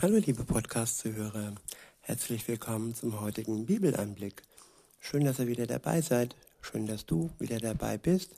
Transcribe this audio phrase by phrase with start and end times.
[0.00, 1.56] Hallo liebe Podcast-Zuhörer,
[2.02, 4.42] herzlich willkommen zum heutigen Bibeleinblick.
[5.00, 8.30] Schön, dass ihr wieder dabei seid, schön, dass du wieder dabei bist.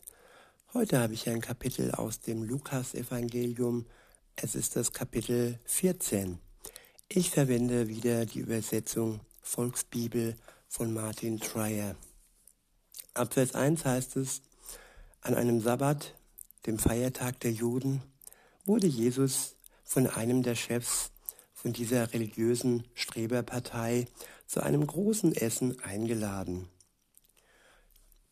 [0.72, 3.84] Heute habe ich ein Kapitel aus dem Lukas-Evangelium.
[4.36, 6.38] Es ist das Kapitel 14.
[7.10, 10.36] Ich verwende wieder die Übersetzung Volksbibel
[10.66, 11.94] von Martin Dreyer.
[13.12, 14.40] Ab Vers 1 heißt es,
[15.20, 16.14] an einem Sabbat,
[16.64, 18.02] dem Feiertag der Juden,
[18.64, 21.10] wurde Jesus von einem der Chefs
[21.60, 24.06] von dieser religiösen Streberpartei
[24.46, 26.68] zu einem großen Essen eingeladen.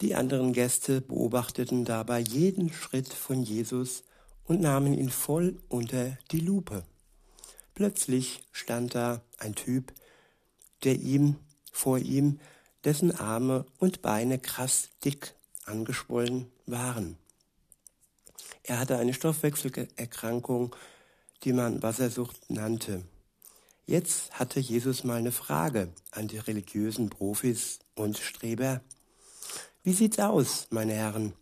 [0.01, 4.05] Die anderen Gäste beobachteten dabei jeden Schritt von Jesus
[4.45, 6.85] und nahmen ihn voll unter die Lupe.
[7.75, 9.93] Plötzlich stand da ein Typ,
[10.85, 11.37] der ihm
[11.71, 12.41] vor ihm,
[12.85, 15.35] dessen Arme und Beine krass dick
[15.67, 17.19] angeschwollen waren.
[18.63, 20.75] Er hatte eine Stoffwechselerkrankung,
[21.45, 23.05] die man Wassersucht nannte.
[23.89, 28.83] Jetzt hatte Jesus mal eine Frage an die religiösen Profis und Streber.
[29.83, 31.33] Wie sieht's aus, meine Herren?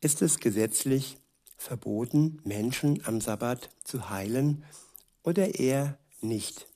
[0.00, 1.18] Ist es gesetzlich
[1.56, 4.64] verboten, Menschen am Sabbat zu heilen
[5.24, 6.68] oder eher nicht?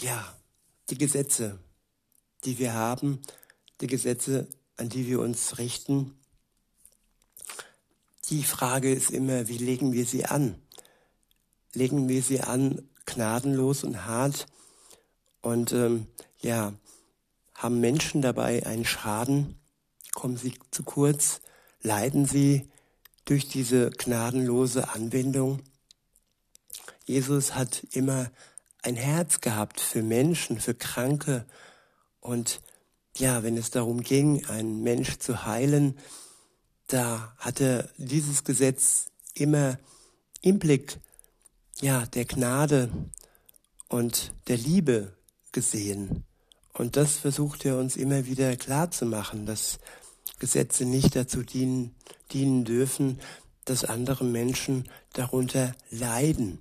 [0.00, 0.36] Ja,
[0.90, 1.60] die Gesetze,
[2.42, 3.22] die wir haben,
[3.80, 6.18] die Gesetze, an die wir uns richten,
[8.28, 10.60] die Frage ist immer, wie legen wir sie an?
[11.74, 14.46] Legen wir sie an gnadenlos und hart.
[15.40, 16.06] Und ähm,
[16.40, 16.72] ja,
[17.54, 19.58] haben Menschen dabei einen Schaden,
[20.14, 21.40] kommen sie zu kurz,
[21.82, 22.70] leiden sie
[23.24, 25.60] durch diese gnadenlose Anwendung.
[27.04, 28.30] Jesus hat immer
[28.82, 31.46] ein Herz gehabt für Menschen, für Kranke.
[32.20, 32.60] Und
[33.16, 35.98] ja, wenn es darum ging, einen Mensch zu heilen,
[36.86, 39.78] da hatte dieses Gesetz immer
[40.42, 40.98] im Blick,
[41.80, 42.90] ja, der Gnade
[43.88, 45.12] und der Liebe
[45.52, 46.24] gesehen.
[46.72, 49.78] Und das versucht er uns immer wieder klar zu machen, dass
[50.38, 51.94] Gesetze nicht dazu dienen,
[52.32, 53.20] dienen dürfen,
[53.64, 56.58] dass andere Menschen darunter leiden.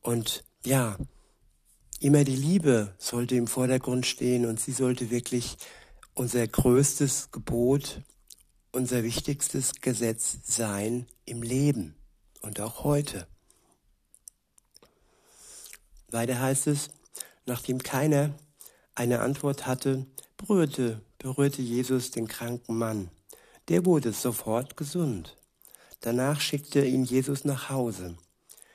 [0.00, 0.96] Und ja,
[2.00, 5.56] immer die Liebe sollte im Vordergrund stehen und sie sollte wirklich
[6.14, 8.02] unser größtes Gebot,
[8.72, 11.94] unser wichtigstes Gesetz sein im Leben
[12.44, 13.26] und auch heute.
[16.10, 16.90] Weiter heißt es,
[17.46, 18.34] nachdem keiner
[18.94, 20.06] eine Antwort hatte,
[20.36, 23.10] berührte, berührte Jesus den kranken Mann.
[23.68, 25.36] Der wurde sofort gesund.
[26.00, 28.16] Danach schickte ihn Jesus nach Hause.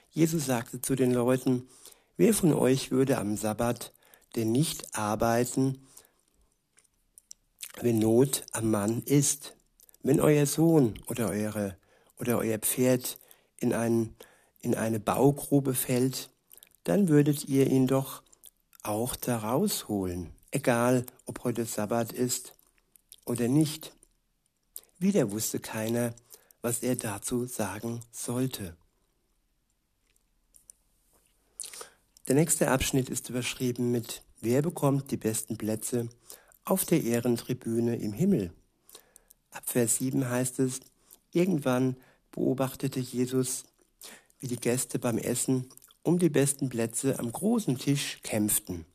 [0.09, 1.69] Jesus sagte zu den Leuten,
[2.17, 3.93] wer von euch würde am Sabbat
[4.35, 5.87] denn nicht arbeiten,
[7.81, 9.55] wenn Not am Mann ist?
[10.01, 11.77] Wenn euer Sohn oder eure
[12.17, 13.19] oder euer Pferd
[13.59, 14.15] in, ein,
[14.61, 16.29] in eine Baugrube fällt,
[16.83, 18.23] dann würdet ihr ihn doch
[18.83, 22.53] auch da rausholen, egal ob heute Sabbat ist
[23.25, 23.93] oder nicht.
[24.97, 26.13] Wieder wusste keiner,
[26.61, 28.75] was er dazu sagen sollte.
[32.27, 36.07] Der nächste Abschnitt ist überschrieben mit Wer bekommt die besten Plätze
[36.63, 38.53] auf der Ehrentribüne im Himmel?
[39.51, 40.79] Ab Vers 7 heißt es,
[41.31, 41.97] irgendwann
[42.31, 43.63] beobachtete Jesus,
[44.39, 45.69] wie die Gäste beim Essen
[46.03, 48.85] um die besten Plätze am großen Tisch kämpften.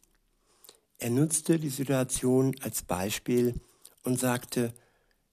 [0.98, 3.60] Er nutzte die Situation als Beispiel
[4.02, 4.72] und sagte,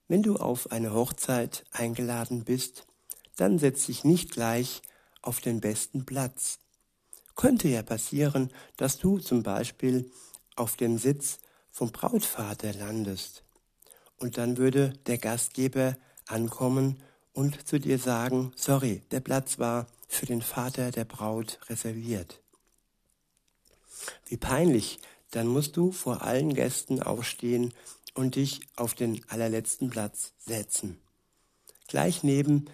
[0.08, 2.86] wenn du auf eine Hochzeit eingeladen bist,
[3.36, 4.82] dann setz dich nicht gleich
[5.22, 6.58] auf den besten Platz.
[7.36, 10.10] Könnte ja passieren, dass du zum Beispiel
[10.54, 11.38] auf dem Sitz
[11.70, 13.44] vom Brautvater landest.
[14.18, 15.96] Und dann würde der Gastgeber
[16.26, 17.02] ankommen
[17.32, 22.40] und zu dir sagen, sorry, der Platz war für den Vater der Braut reserviert.
[24.26, 24.98] Wie peinlich,
[25.30, 27.72] dann musst du vor allen Gästen aufstehen
[28.14, 30.98] und dich auf den allerletzten Platz setzen.
[31.88, 32.66] Gleich neben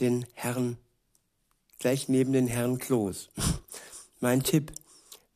[0.00, 0.76] den Herrn,
[1.78, 3.30] gleich neben den Herrn Klos.
[4.20, 4.72] mein Tipp,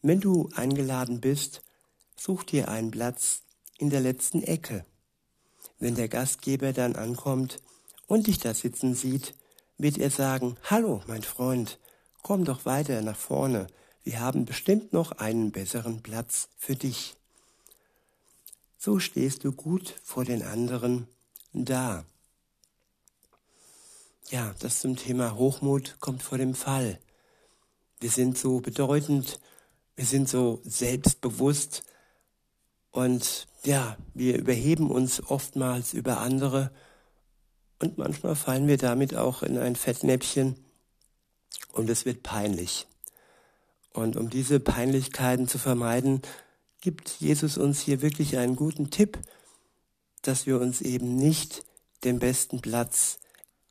[0.02, 1.62] wenn du eingeladen bist,
[2.16, 3.42] such dir einen Platz
[3.78, 4.84] in der letzten Ecke.
[5.78, 7.58] Wenn der Gastgeber dann ankommt,
[8.06, 9.34] und dich da sitzen sieht,
[9.78, 11.78] wird er sagen, Hallo, mein Freund,
[12.22, 13.66] komm doch weiter nach vorne,
[14.04, 17.16] wir haben bestimmt noch einen besseren Platz für dich.
[18.78, 21.08] So stehst du gut vor den anderen
[21.52, 22.04] da.
[24.30, 27.00] Ja, das zum Thema Hochmut kommt vor dem Fall.
[27.98, 29.40] Wir sind so bedeutend,
[29.96, 31.82] wir sind so selbstbewusst
[32.90, 36.70] und ja, wir überheben uns oftmals über andere
[37.78, 40.56] und manchmal fallen wir damit auch in ein Fettnäpfchen
[41.72, 42.86] und es wird peinlich.
[43.92, 46.22] Und um diese Peinlichkeiten zu vermeiden,
[46.80, 49.18] gibt Jesus uns hier wirklich einen guten Tipp,
[50.22, 51.64] dass wir uns eben nicht
[52.04, 53.18] den besten Platz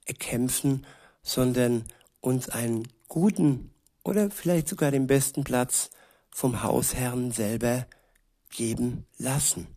[0.06, 0.86] erkämpfen,
[1.22, 1.86] sondern
[2.22, 3.72] uns einen guten
[4.04, 5.90] oder vielleicht sogar den besten Platz
[6.32, 7.88] vom Hausherrn selber
[8.50, 9.68] geben lassen.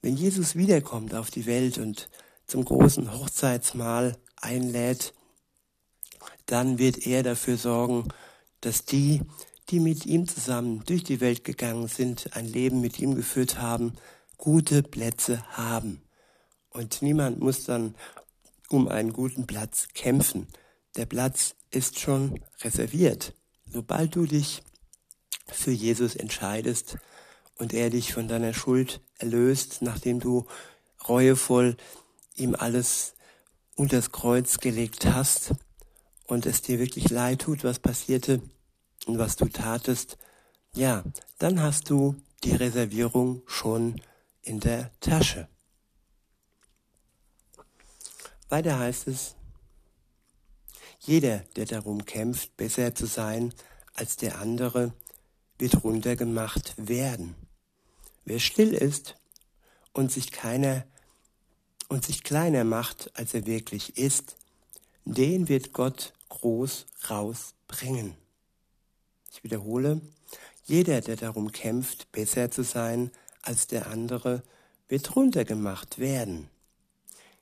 [0.00, 2.08] Wenn Jesus wiederkommt auf die Welt und
[2.46, 5.14] zum großen Hochzeitsmahl einlädt,
[6.46, 8.08] dann wird er dafür sorgen,
[8.60, 9.22] dass die,
[9.70, 13.94] die mit ihm zusammen durch die Welt gegangen sind, ein Leben mit ihm geführt haben,
[14.36, 16.02] gute Plätze haben.
[16.70, 17.94] Und niemand muss dann
[18.68, 20.48] um einen guten Platz kämpfen.
[20.96, 23.34] Der Platz ist schon reserviert.
[23.70, 24.62] Sobald du dich
[25.46, 26.98] für Jesus entscheidest
[27.56, 30.46] und er dich von deiner Schuld erlöst, nachdem du
[31.08, 31.76] reuevoll
[32.36, 33.14] ihm alles
[33.74, 35.54] unters Kreuz gelegt hast
[36.26, 38.40] und es dir wirklich leid tut, was passierte
[39.06, 40.18] und was du tatest,
[40.74, 41.04] ja,
[41.38, 44.00] dann hast du die Reservierung schon
[44.42, 45.48] in der Tasche.
[48.48, 49.34] Weiter heißt es,
[51.00, 53.52] jeder, der darum kämpft, besser zu sein
[53.94, 54.92] als der andere,
[55.58, 57.34] wird runtergemacht werden.
[58.24, 59.16] Wer still ist
[59.92, 60.84] und sich keiner
[61.92, 64.36] und sich kleiner macht, als er wirklich ist,
[65.04, 68.14] den wird Gott groß rausbringen.
[69.30, 70.00] Ich wiederhole,
[70.64, 73.10] jeder, der darum kämpft, besser zu sein
[73.42, 74.42] als der andere,
[74.88, 76.48] wird runtergemacht werden.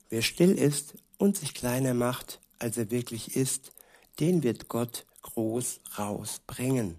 [0.09, 3.71] Wer still ist und sich kleiner macht, als er wirklich ist,
[4.19, 6.97] den wird Gott groß rausbringen.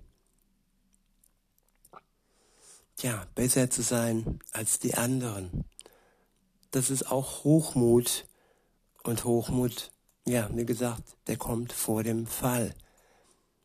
[3.02, 5.66] Ja, besser zu sein als die anderen.
[6.72, 8.26] Das ist auch Hochmut.
[9.04, 9.92] Und Hochmut,
[10.26, 12.74] ja, wie gesagt, der kommt vor dem Fall.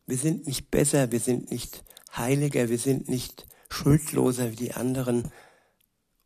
[0.05, 1.83] Wir sind nicht besser, wir sind nicht
[2.15, 5.31] heiliger, wir sind nicht schuldloser wie die anderen.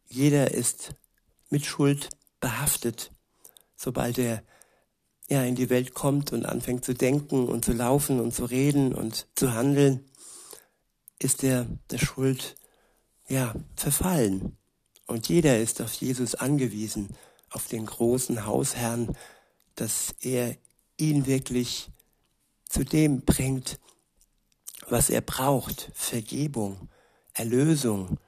[0.08, 0.96] Jeder ist
[1.50, 3.12] mit Schuld behaftet,
[3.76, 4.44] sobald er
[5.30, 8.94] ja, in die Welt kommt und anfängt zu denken und zu laufen und zu reden
[8.94, 10.10] und zu handeln,
[11.20, 12.56] ist er der Schuld,
[13.28, 14.58] ja, verfallen.
[15.12, 17.10] Und jeder ist auf Jesus angewiesen,
[17.50, 19.14] auf den großen Hausherrn,
[19.76, 20.56] dass er
[20.96, 21.90] ihn wirklich
[22.64, 23.78] zu dem bringt,
[24.88, 26.88] was er braucht, Vergebung,
[27.34, 28.20] Erlösung.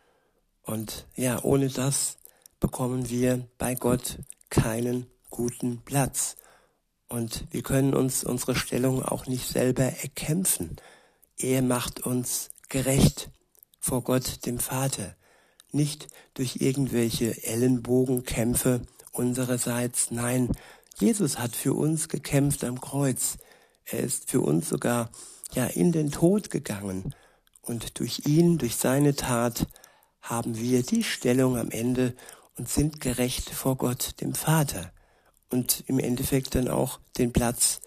[0.62, 2.18] Und ja, ohne das
[2.60, 4.18] bekommen wir bei Gott
[4.50, 6.36] keinen guten Platz.
[7.08, 10.76] Und wir können uns unsere Stellung auch nicht selber erkämpfen.
[11.38, 13.30] Er macht uns gerecht
[13.80, 15.16] vor Gott, dem Vater.
[15.74, 18.82] Nicht durch irgendwelche Ellenbogenkämpfe
[19.12, 20.12] unsererseits.
[20.12, 20.50] Nein,
[20.98, 23.38] Jesus hat für uns gekämpft am Kreuz.
[23.86, 25.10] Er ist für uns sogar
[25.54, 27.14] ja in den Tod gegangen.
[27.62, 29.68] Und durch ihn, durch seine Tat,
[30.22, 32.16] haben wir die Stellung am Ende
[32.58, 34.94] und sind gerecht vor Gott, dem Vater
[35.50, 37.82] und im Endeffekt dann auch den Platz,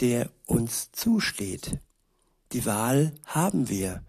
[0.00, 1.78] der uns zusteht.
[2.52, 4.02] Die Wahl haben wir.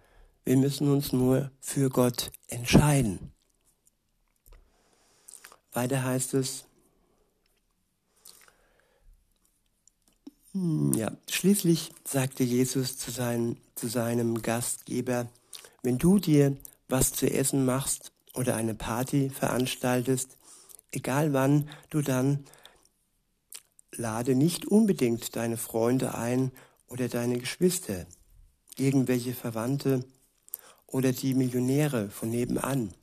[0.46, 3.32] Wir müssen uns nur für Gott entscheiden.
[5.72, 6.66] Weiter heißt es,
[10.52, 15.30] hm, ja, schließlich sagte Jesus zu, sein, zu seinem Gastgeber,
[15.82, 16.58] wenn du dir
[16.90, 20.38] was zu essen machst oder eine Party veranstaltest,
[20.92, 22.46] egal wann du dann
[23.96, 26.52] lade nicht unbedingt deine Freunde ein
[26.88, 28.06] oder deine Geschwister,
[28.78, 30.04] irgendwelche Verwandte
[30.94, 32.94] oder die Millionäre von nebenan.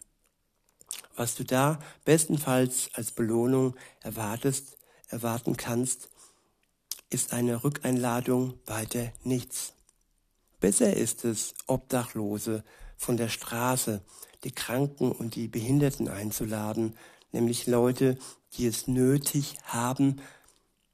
[1.17, 4.79] Was du da bestenfalls als Belohnung erwartest,
[5.09, 6.09] erwarten kannst,
[7.11, 9.75] ist eine Rückeinladung weiter nichts.
[10.61, 12.63] Besser ist es, Obdachlose
[12.97, 14.03] von der Straße,
[14.45, 16.97] die Kranken und die Behinderten einzuladen,
[17.33, 18.19] nämlich Leute,
[18.55, 20.21] die es nötig haben,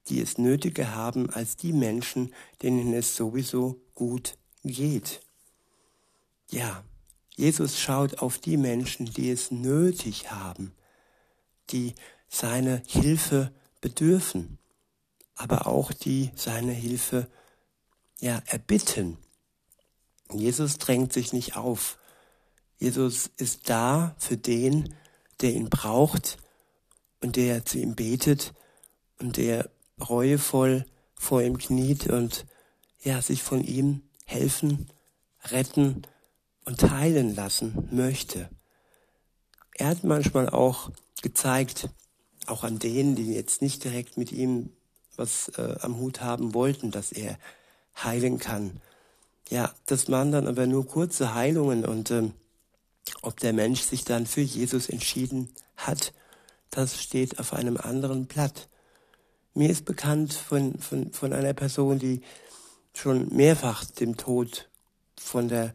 [0.09, 5.21] die es nötiger haben als die Menschen, denen es sowieso gut geht.
[6.49, 6.85] Ja,
[7.35, 10.75] Jesus schaut auf die Menschen, die es nötig haben,
[11.71, 11.95] die
[12.29, 14.59] seine Hilfe bedürfen,
[15.35, 17.29] aber auch die seine Hilfe
[18.21, 19.19] ja erbitten.
[20.33, 21.99] Jesus drängt sich nicht auf.
[22.79, 24.95] Jesus ist da für den,
[25.41, 26.39] der ihn braucht
[27.21, 28.55] und der zu ihm betet
[29.19, 32.47] und der reuevoll vor ihm kniet und
[33.03, 34.89] ja, sich von ihm helfen,
[35.45, 36.03] retten
[36.67, 38.51] und heilen lassen möchte.
[39.75, 40.91] Er hat manchmal auch
[41.23, 41.89] gezeigt,
[42.47, 44.71] auch an denen, die jetzt nicht direkt mit ihm
[45.17, 47.39] was äh, am Hut haben wollten, dass er
[47.97, 48.81] heilen kann.
[49.49, 52.35] Ja, das waren dann aber nur kurze Heilungen und ähm,
[53.23, 56.13] ob der Mensch sich dann für Jesus entschieden hat,
[56.71, 58.69] das steht auf einem anderen Blatt.
[59.55, 62.21] Mir ist bekannt von, von, von einer Person, die
[62.93, 64.69] schon mehrfach dem Tod
[65.17, 65.75] von der,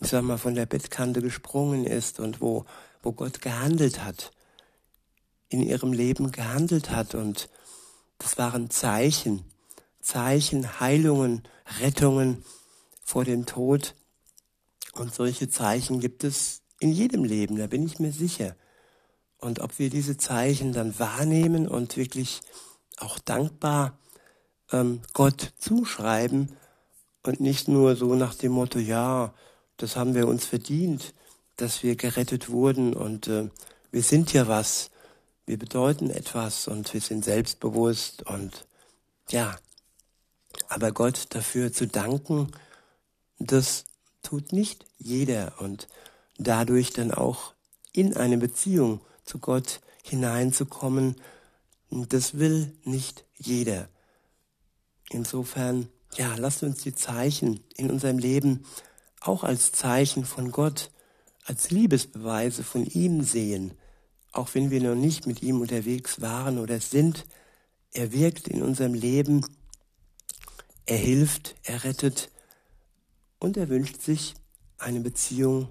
[0.00, 2.64] ich sag mal, von der Bettkante gesprungen ist und wo,
[3.02, 4.32] wo Gott gehandelt hat,
[5.48, 7.48] in ihrem Leben gehandelt hat und
[8.18, 9.44] das waren Zeichen,
[10.00, 11.42] Zeichen, Heilungen,
[11.80, 12.44] Rettungen
[13.02, 13.94] vor dem Tod.
[14.92, 18.56] Und solche Zeichen gibt es in jedem Leben, da bin ich mir sicher.
[19.38, 22.40] Und ob wir diese Zeichen dann wahrnehmen und wirklich
[22.98, 23.98] auch dankbar
[24.70, 26.56] ähm, Gott zuschreiben
[27.22, 29.32] und nicht nur so nach dem Motto, ja,
[29.82, 31.14] das haben wir uns verdient,
[31.56, 32.94] dass wir gerettet wurden.
[32.94, 33.48] Und äh,
[33.90, 34.90] wir sind ja was,
[35.46, 38.66] wir bedeuten etwas und wir sind selbstbewusst und
[39.30, 39.56] ja,
[40.68, 42.50] aber Gott dafür zu danken,
[43.38, 43.84] das
[44.22, 45.60] tut nicht jeder.
[45.60, 45.88] Und
[46.38, 47.54] dadurch dann auch
[47.92, 51.16] in eine Beziehung zu Gott hineinzukommen,
[51.90, 53.88] das will nicht jeder.
[55.10, 58.64] Insofern, ja, lasst uns die Zeichen in unserem Leben
[59.20, 60.90] auch als Zeichen von Gott,
[61.44, 63.72] als Liebesbeweise von ihm sehen,
[64.32, 67.24] auch wenn wir noch nicht mit ihm unterwegs waren oder sind.
[67.92, 69.44] Er wirkt in unserem Leben,
[70.86, 72.30] er hilft, er rettet
[73.38, 74.34] und er wünscht sich
[74.78, 75.68] eine Beziehung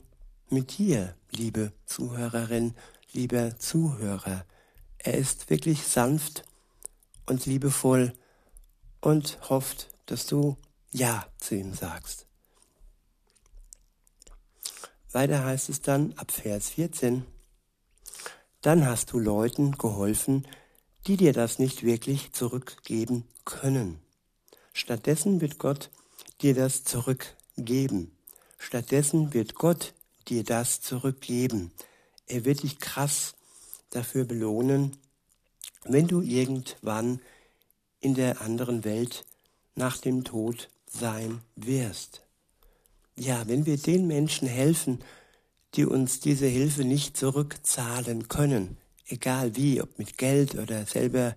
[0.50, 2.76] mit dir, liebe Zuhörerin,
[3.14, 4.46] lieber Zuhörer.
[4.98, 6.44] Er ist wirklich sanft
[7.26, 8.14] und liebevoll
[9.02, 10.58] und hofft, dass du
[10.92, 12.29] Ja zu ihm sagst.
[15.12, 17.26] Weiter heißt es dann ab Vers 14,
[18.62, 20.48] dann hast du Leuten geholfen,
[21.08, 24.00] die dir das nicht wirklich zurückgeben können.
[24.74, 25.90] Stattdessen wird Gott
[26.42, 28.16] dir das zurückgeben.
[28.58, 29.94] Stattdessen wird Gott
[30.28, 31.72] dir das zurückgeben.
[32.28, 33.34] Er wird dich krass
[33.90, 34.98] dafür belohnen,
[35.86, 37.22] wenn du irgendwann
[38.00, 39.26] in der anderen Welt
[39.76, 42.22] nach dem Tod sein wirst.
[43.20, 45.00] Ja, wenn wir den Menschen helfen,
[45.76, 51.36] die uns diese Hilfe nicht zurückzahlen können, egal wie, ob mit Geld oder selber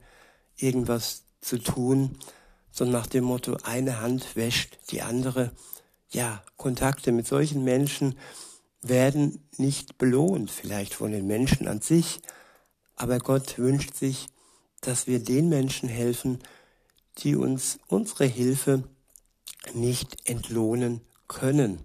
[0.56, 2.16] irgendwas zu tun,
[2.70, 5.50] so nach dem Motto, eine Hand wäscht die andere.
[6.10, 8.16] Ja, Kontakte mit solchen Menschen
[8.80, 12.20] werden nicht belohnt, vielleicht von den Menschen an sich,
[12.94, 14.28] aber Gott wünscht sich,
[14.82, 16.38] dass wir den Menschen helfen,
[17.18, 18.84] die uns unsere Hilfe
[19.74, 21.00] nicht entlohnen
[21.32, 21.78] können,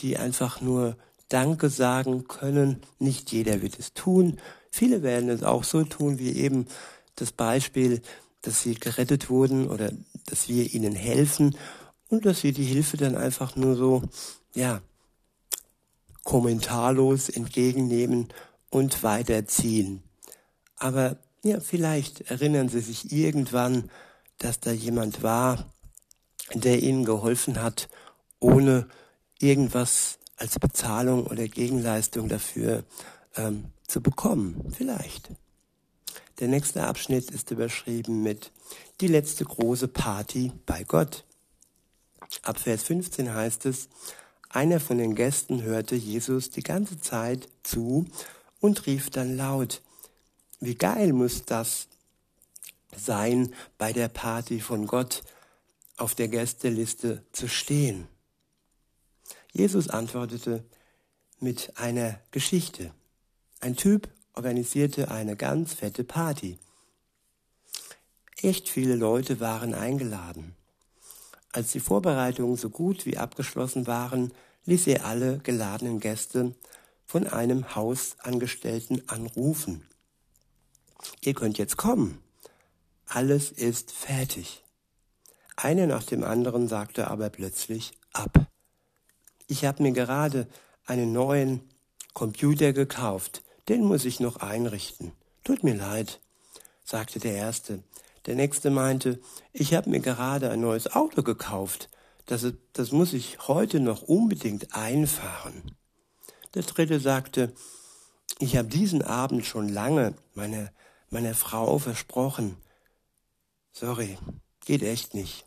[0.00, 0.96] die einfach nur
[1.28, 2.82] Danke sagen können.
[2.98, 4.38] Nicht jeder wird es tun.
[4.70, 6.66] Viele werden es auch so tun, wie eben
[7.16, 8.02] das Beispiel,
[8.42, 9.90] dass sie gerettet wurden oder
[10.26, 11.56] dass wir ihnen helfen
[12.08, 14.02] und dass sie die Hilfe dann einfach nur so,
[14.54, 14.82] ja,
[16.24, 18.28] kommentarlos entgegennehmen
[18.70, 20.02] und weiterziehen.
[20.76, 23.90] Aber ja, vielleicht erinnern Sie sich irgendwann,
[24.38, 25.72] dass da jemand war,
[26.54, 27.88] der Ihnen geholfen hat,
[28.44, 28.86] ohne
[29.40, 32.84] irgendwas als Bezahlung oder Gegenleistung dafür
[33.36, 34.72] ähm, zu bekommen.
[34.76, 35.30] Vielleicht.
[36.40, 38.52] Der nächste Abschnitt ist überschrieben mit
[39.00, 41.24] Die letzte große Party bei Gott.
[42.42, 43.88] Ab Vers 15 heißt es,
[44.50, 48.06] einer von den Gästen hörte Jesus die ganze Zeit zu
[48.60, 49.80] und rief dann laut,
[50.60, 51.88] wie geil muss das
[52.96, 55.22] sein, bei der Party von Gott
[55.96, 58.08] auf der Gästeliste zu stehen.
[59.56, 60.64] Jesus antwortete
[61.38, 62.92] mit einer Geschichte.
[63.60, 66.58] Ein Typ organisierte eine ganz fette Party.
[68.42, 70.56] Echt viele Leute waren eingeladen.
[71.52, 74.32] Als die Vorbereitungen so gut wie abgeschlossen waren,
[74.64, 76.52] ließ er alle geladenen Gäste
[77.06, 79.86] von einem Hausangestellten anrufen.
[81.20, 82.18] Ihr könnt jetzt kommen.
[83.06, 84.64] Alles ist fertig.
[85.54, 88.48] Einer nach dem anderen sagte aber plötzlich ab.
[89.46, 90.48] Ich habe mir gerade
[90.86, 91.60] einen neuen
[92.12, 93.42] Computer gekauft.
[93.68, 95.12] Den muss ich noch einrichten.
[95.42, 96.20] Tut mir leid,
[96.84, 97.82] sagte der Erste.
[98.26, 99.20] Der nächste meinte,
[99.52, 101.90] ich habe mir gerade ein neues Auto gekauft.
[102.26, 105.76] Das, das muss ich heute noch unbedingt einfahren.
[106.54, 107.52] Der dritte sagte,
[108.38, 110.72] ich habe diesen Abend schon lange meiner,
[111.10, 112.56] meiner Frau versprochen.
[113.72, 114.16] Sorry,
[114.64, 115.44] geht echt nicht.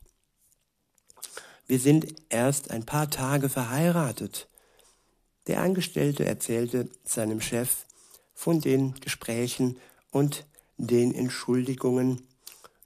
[1.68, 4.48] Wir sind erst ein paar Tage verheiratet.
[5.48, 7.86] Der Angestellte erzählte seinem Chef
[8.34, 9.78] von den Gesprächen
[10.12, 10.46] und
[10.78, 12.22] den Entschuldigungen,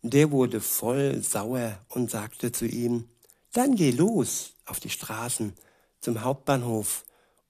[0.01, 3.07] der wurde voll sauer und sagte zu ihm,
[3.53, 5.53] Dann geh los auf die Straßen,
[5.99, 7.05] zum Hauptbahnhof,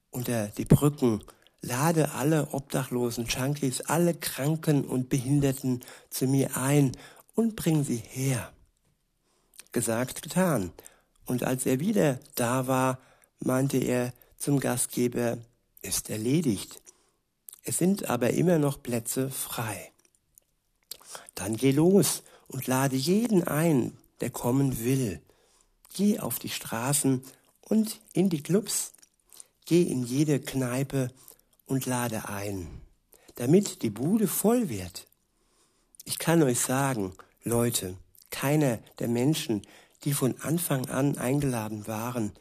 [0.09, 1.23] unter die Brücken,
[1.61, 6.91] lade alle obdachlosen Junkies, alle Kranken und Behinderten zu mir ein
[7.35, 8.51] und bring sie her.
[9.71, 10.73] Gesagt, getan.
[11.25, 12.99] Und als er wieder da war,
[13.39, 15.37] meinte er zum Gastgeber,
[15.81, 16.81] ist erledigt.
[17.63, 19.91] Es sind aber immer noch Plätze frei.
[21.35, 25.21] Dann geh los und lade jeden ein, der kommen will.
[25.93, 27.23] Geh auf die Straßen
[27.61, 28.93] und in die Clubs.
[29.65, 31.11] Geh in jede Kneipe
[31.65, 32.67] und lade ein,
[33.35, 35.07] damit die Bude voll wird.
[36.03, 37.13] Ich kann euch sagen,
[37.43, 37.95] Leute,
[38.31, 39.61] keiner der Menschen,
[40.03, 42.31] die von Anfang an eingeladen waren,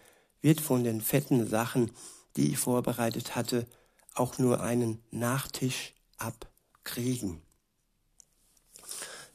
[0.41, 1.91] wird von den fetten Sachen,
[2.37, 3.67] die ich vorbereitet hatte,
[4.15, 7.43] auch nur einen Nachtisch abkriegen.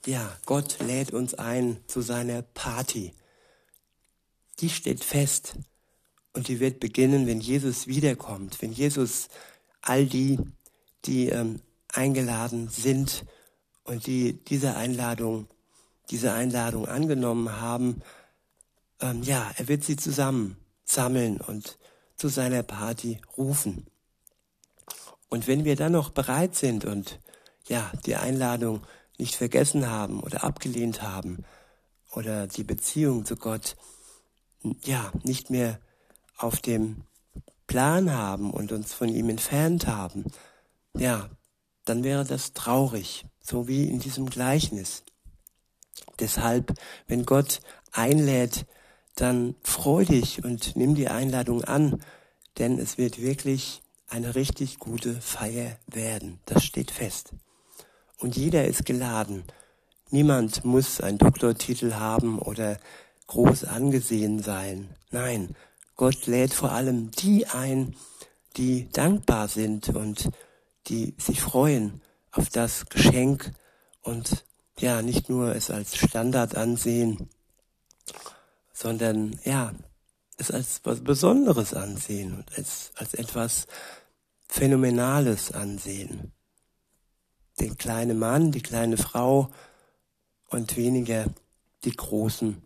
[0.06, 3.14] Ja, Gott lädt uns ein zu seiner Party.
[4.60, 5.56] Die steht fest
[6.34, 9.30] und die wird beginnen, wenn Jesus wiederkommt, wenn Jesus
[9.82, 10.40] all die,
[11.06, 13.26] die ähm, eingeladen sind
[13.84, 15.48] und die diese Einladung,
[16.10, 18.02] diese Einladung angenommen haben,
[19.02, 21.78] ähm, ja, er wird sie zusammen sammeln und
[22.16, 23.88] zu seiner Party rufen.
[25.30, 27.20] Und wenn wir dann noch bereit sind und
[27.68, 28.82] ja, die Einladung
[29.18, 31.44] nicht vergessen haben oder abgelehnt haben
[32.12, 33.76] oder die Beziehung zu Gott
[34.84, 35.80] ja nicht mehr
[36.38, 37.02] auf dem
[37.68, 40.26] Plan haben und uns von ihm entfernt haben,
[40.94, 41.30] ja,
[41.86, 45.04] dann wäre das traurig, so wie in diesem Gleichnis.
[46.20, 46.74] Deshalb,
[47.08, 47.62] wenn Gott
[47.92, 48.66] einlädt,
[49.16, 52.02] dann freu dich und nimm die Einladung an,
[52.58, 56.40] denn es wird wirklich eine richtig gute Feier werden.
[56.46, 57.32] Das steht fest.
[58.18, 59.44] Und jeder ist geladen.
[60.10, 62.78] Niemand muss einen Doktortitel haben oder
[63.28, 64.96] groß angesehen sein.
[65.12, 65.56] Nein,
[65.96, 67.96] Gott lädt vor allem die ein,
[68.58, 70.30] die dankbar sind und
[70.88, 73.52] die sich freuen auf das Geschenk
[74.02, 74.46] und
[74.80, 77.30] ja, nicht nur es als Standard ansehen,
[78.74, 79.74] sondern ja,
[80.38, 83.68] es als was Besonderes ansehen und als, als etwas
[84.48, 86.34] Phänomenales ansehen.
[87.60, 89.50] Den kleinen Mann, die kleine Frau
[90.50, 91.26] und weniger
[91.86, 92.62] die großen,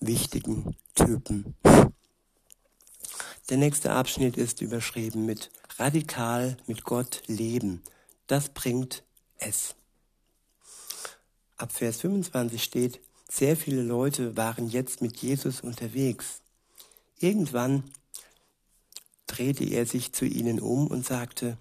[0.00, 1.56] wichtigen Typen.
[3.50, 7.82] Der nächste Abschnitt ist überschrieben mit radikal mit Gott leben.
[8.26, 9.02] Das bringt
[9.38, 9.74] es.
[11.60, 16.40] Ab Vers 25 steht, sehr viele Leute waren jetzt mit Jesus unterwegs.
[17.18, 17.84] Irgendwann
[19.26, 21.58] drehte er sich zu ihnen um und sagte,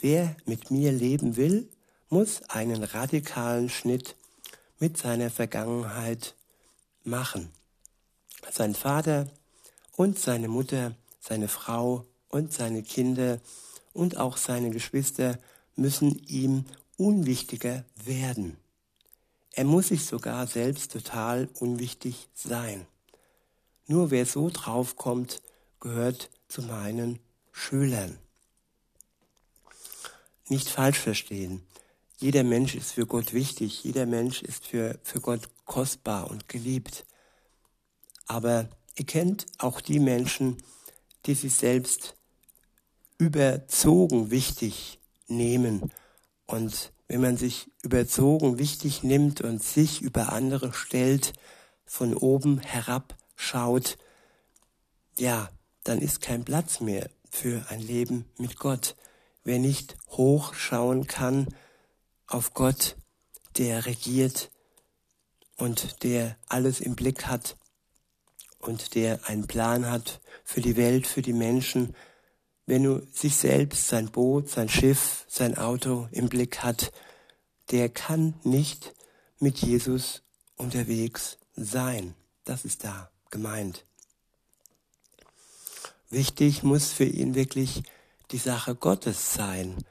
[0.00, 1.68] wer mit mir leben will,
[2.08, 4.16] muss einen radikalen Schnitt
[4.80, 6.34] mit seiner Vergangenheit
[7.04, 7.48] machen.
[8.50, 9.30] Sein Vater
[9.92, 13.40] und seine Mutter, seine Frau und seine Kinder
[13.92, 15.38] und auch seine Geschwister
[15.76, 16.64] müssen ihm
[16.96, 18.56] unwichtiger werden.
[19.52, 22.86] Er muss sich sogar selbst total unwichtig sein.
[23.86, 25.42] Nur wer so draufkommt,
[25.80, 27.18] gehört zu meinen
[27.50, 28.18] Schülern.
[30.48, 31.66] Nicht falsch verstehen.
[32.18, 33.84] Jeder Mensch ist für Gott wichtig.
[33.84, 37.04] Jeder Mensch ist für, für Gott kostbar und geliebt.
[38.26, 40.62] Aber ihr kennt auch die Menschen,
[41.26, 42.14] die sich selbst
[43.18, 45.92] überzogen wichtig nehmen
[46.46, 51.32] und wenn man sich überzogen wichtig nimmt und sich über andere stellt,
[51.84, 53.98] von oben herab schaut,
[55.18, 55.50] ja,
[55.84, 58.96] dann ist kein Platz mehr für ein Leben mit Gott.
[59.44, 61.48] Wer nicht hochschauen kann
[62.26, 62.96] auf Gott,
[63.58, 64.50] der regiert
[65.56, 67.56] und der alles im Blick hat
[68.58, 71.94] und der einen Plan hat für die Welt, für die Menschen,
[72.72, 76.90] wenn nur sich selbst, sein Boot, sein Schiff, sein Auto im Blick hat,
[77.70, 78.94] der kann nicht
[79.38, 80.22] mit Jesus
[80.56, 82.14] unterwegs sein.
[82.44, 83.84] Das ist da gemeint.
[86.08, 87.82] Wichtig muss für ihn wirklich
[88.30, 89.84] die Sache Gottes sein.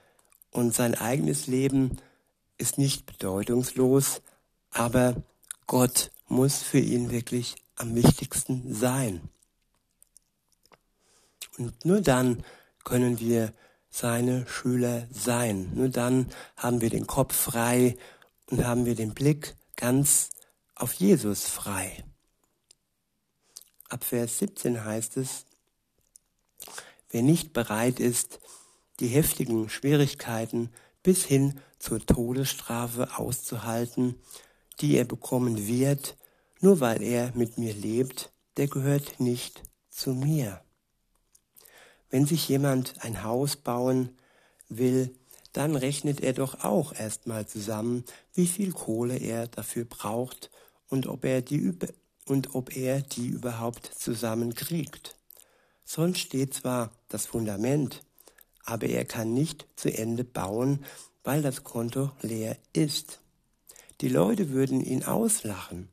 [0.50, 1.98] Und sein eigenes Leben
[2.58, 4.24] ist nicht bedeutungslos,
[4.72, 5.22] aber
[5.68, 9.30] Gott muss für ihn wirklich am wichtigsten sein.
[11.60, 12.44] Und nur dann
[12.84, 13.54] können wir
[13.90, 15.72] seine Schüler sein.
[15.76, 17.98] Nur dann haben wir den Kopf frei
[18.48, 20.30] und haben wir den Blick ganz
[20.76, 22.04] auf Jesus frei.
[23.90, 25.46] Ab Vers 17 heißt es,
[27.10, 28.40] wer nicht bereit ist,
[29.02, 30.70] die heftigen Schwierigkeiten
[31.04, 34.16] bis hin zur Todesstrafe auszuhalten,
[34.80, 36.16] die er bekommen wird,
[36.62, 40.62] nur weil er mit mir lebt, der gehört nicht zu mir.
[42.12, 44.10] Wenn sich jemand ein Haus bauen
[44.70, 45.16] will,
[45.54, 50.52] dann rechnet er doch auch erstmal zusammen, wie viel Kohle er dafür braucht
[50.90, 51.74] und ob er die,
[52.26, 55.16] und ob er die überhaupt zusammenkriegt.
[55.86, 58.04] Sonst steht zwar das Fundament,
[58.64, 60.86] aber er kann nicht zu Ende bauen,
[61.24, 63.20] weil das Konto leer ist.
[64.02, 65.90] Die Leute würden ihn auslachen.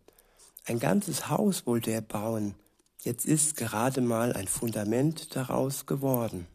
[0.65, 2.55] Ein ganzes Haus wollte er bauen.
[3.01, 6.49] Jetzt ist gerade mal ein Fundament daraus geworden.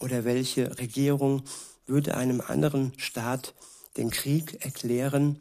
[0.00, 1.42] Oder welche Regierung
[1.84, 3.54] würde einem anderen Staat
[3.96, 5.38] den Krieg erklären,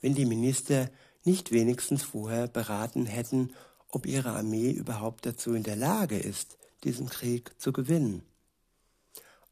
[0.00, 0.88] wenn die Minister
[1.24, 3.52] nicht wenigstens vorher beraten hätten,
[3.88, 8.22] ob ihre Armee überhaupt dazu in der Lage ist, diesen Krieg zu gewinnen.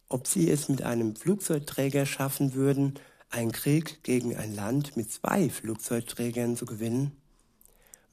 [0.09, 2.95] Ob sie es mit einem Flugzeugträger schaffen würden,
[3.31, 7.17] einen Krieg gegen ein Land mit zwei Flugzeugträgern zu gewinnen?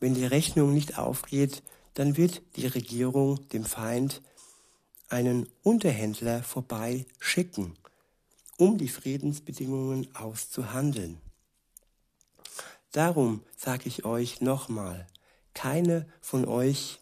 [0.02, 1.62] Wenn die Rechnung nicht aufgeht,
[1.94, 4.24] dann wird die Regierung dem Feind
[5.10, 7.76] einen Unterhändler vorbei schicken,
[8.58, 11.22] um die Friedensbedingungen auszuhandeln.
[12.92, 15.06] Darum sage ich euch nochmal,
[15.54, 17.00] keine von euch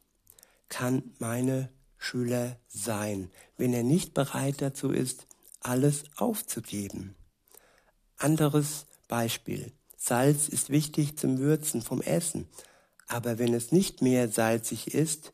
[0.67, 5.25] kann meine Schüler sein, wenn er nicht bereit dazu ist,
[5.61, 7.15] alles aufzugeben.
[8.17, 9.71] Anderes Beispiel.
[9.95, 12.47] Salz ist wichtig zum Würzen vom Essen,
[13.09, 15.33] aber wenn es nicht mehr salzig ist,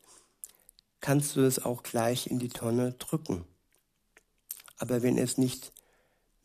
[1.02, 3.46] kannst du es auch gleich in die Tonne drücken.
[4.78, 5.72] Aber wenn es nicht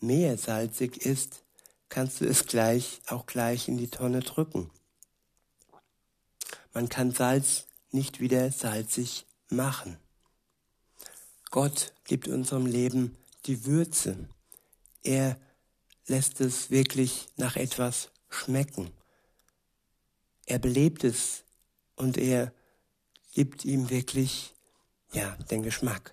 [0.01, 1.45] mehr salzig ist,
[1.89, 4.71] kannst du es gleich auch gleich in die Tonne drücken.
[6.75, 9.99] Man kann Salz nicht wieder salzig machen.
[11.51, 13.17] Gott gibt unserem Leben
[13.47, 14.29] die Würze.
[15.03, 15.37] Er
[16.07, 18.91] lässt es wirklich nach etwas schmecken.
[20.51, 21.45] Er belebt es
[21.95, 22.53] und er
[23.35, 24.53] gibt ihm wirklich,
[25.13, 26.13] ja, den Geschmack.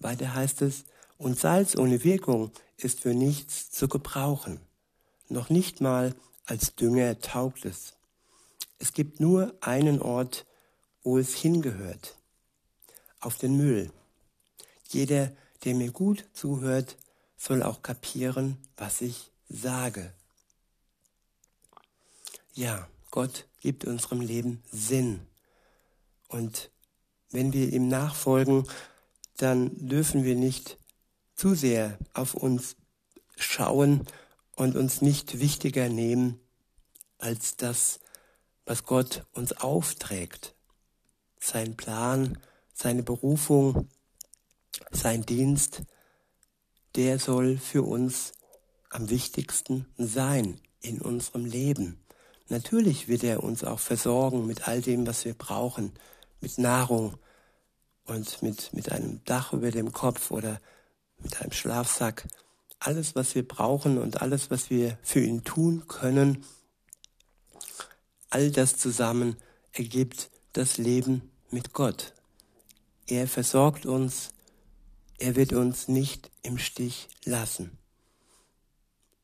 [0.00, 0.86] Weiter heißt es,
[1.18, 4.60] und Salz ohne Wirkung ist für nichts zu gebrauchen.
[5.28, 7.94] Noch nicht mal als Dünger taugt es.
[8.80, 10.46] Es gibt nur einen Ort,
[11.04, 12.16] wo es hingehört
[13.20, 13.92] auf den Müll.
[14.88, 15.30] Jeder,
[15.62, 16.96] der mir gut zuhört,
[17.36, 20.12] soll auch kapieren, was ich sage.
[22.58, 25.20] Ja, Gott gibt unserem Leben Sinn.
[26.26, 26.72] Und
[27.30, 28.66] wenn wir ihm nachfolgen,
[29.36, 30.76] dann dürfen wir nicht
[31.36, 32.74] zu sehr auf uns
[33.36, 34.08] schauen
[34.56, 36.40] und uns nicht wichtiger nehmen
[37.18, 38.00] als das,
[38.66, 40.56] was Gott uns aufträgt.
[41.38, 42.38] Sein Plan,
[42.74, 43.88] seine Berufung,
[44.90, 45.82] sein Dienst,
[46.96, 48.32] der soll für uns
[48.90, 52.04] am wichtigsten sein in unserem Leben.
[52.48, 55.92] Natürlich wird er uns auch versorgen mit all dem, was wir brauchen,
[56.40, 57.18] mit Nahrung
[58.04, 60.60] und mit, mit einem Dach über dem Kopf oder
[61.18, 62.26] mit einem Schlafsack.
[62.78, 66.44] Alles, was wir brauchen und alles, was wir für ihn tun können,
[68.30, 69.36] all das zusammen
[69.72, 72.14] ergibt das Leben mit Gott.
[73.06, 74.30] Er versorgt uns,
[75.18, 77.76] er wird uns nicht im Stich lassen.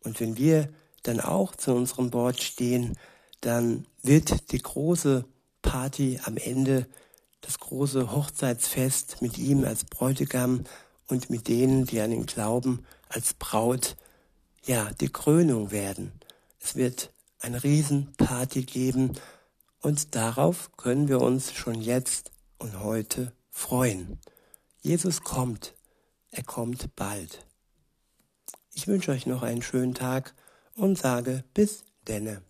[0.00, 0.68] Und wenn wir
[1.02, 2.98] dann auch zu unserem Bord stehen,
[3.44, 5.24] dann wird die große
[5.62, 6.86] Party am Ende,
[7.40, 10.64] das große Hochzeitsfest mit ihm als Bräutigam
[11.08, 13.96] und mit denen, die an ihn glauben, als Braut,
[14.64, 16.12] ja, die Krönung werden.
[16.58, 19.12] Es wird eine Riesenparty geben
[19.80, 24.18] und darauf können wir uns schon jetzt und heute freuen.
[24.80, 25.74] Jesus kommt.
[26.30, 27.46] Er kommt bald.
[28.72, 30.34] Ich wünsche euch noch einen schönen Tag
[30.74, 32.42] und sage bis denne.